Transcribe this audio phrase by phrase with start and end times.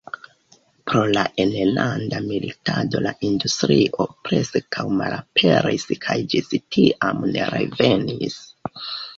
[0.91, 8.43] Pro la enlanda militado la industrio preskaŭ malaperis kaj ĝis tiam ne revenis.